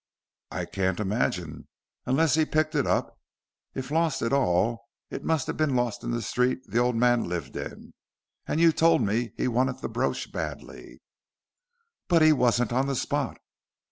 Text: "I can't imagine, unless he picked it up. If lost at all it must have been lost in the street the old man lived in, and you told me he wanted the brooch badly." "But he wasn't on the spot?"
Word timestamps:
"I 0.49 0.65
can't 0.65 0.99
imagine, 0.99 1.67
unless 2.07 2.33
he 2.33 2.43
picked 2.43 2.73
it 2.73 2.87
up. 2.87 3.19
If 3.75 3.91
lost 3.91 4.23
at 4.23 4.33
all 4.33 4.89
it 5.11 5.23
must 5.23 5.45
have 5.45 5.57
been 5.57 5.75
lost 5.75 6.03
in 6.03 6.09
the 6.09 6.23
street 6.23 6.61
the 6.67 6.79
old 6.79 6.95
man 6.95 7.25
lived 7.25 7.55
in, 7.55 7.93
and 8.47 8.59
you 8.59 8.71
told 8.71 9.03
me 9.03 9.31
he 9.37 9.47
wanted 9.47 9.77
the 9.77 9.89
brooch 9.89 10.31
badly." 10.31 11.03
"But 12.07 12.23
he 12.23 12.33
wasn't 12.33 12.73
on 12.73 12.87
the 12.87 12.95
spot?" 12.95 13.37